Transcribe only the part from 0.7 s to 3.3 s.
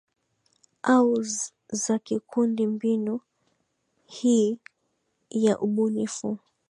au za kikundi Mbinu